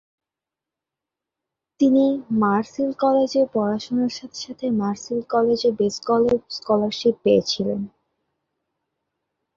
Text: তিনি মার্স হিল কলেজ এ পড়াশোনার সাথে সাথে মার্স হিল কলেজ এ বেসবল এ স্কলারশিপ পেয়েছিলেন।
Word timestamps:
তিনি 1.79 2.05
মার্স 2.41 2.71
হিল 2.75 2.91
কলেজ 3.03 3.31
এ 3.35 3.53
পড়াশোনার 3.53 4.11
সাথে 4.17 4.37
সাথে 4.45 4.65
মার্স 4.79 5.03
হিল 5.07 5.21
কলেজ 5.33 5.59
এ 5.65 5.79
বেসবল 5.79 6.21
এ 6.27 6.55
স্কলারশিপ 6.57 7.15
পেয়েছিলেন। 7.23 7.79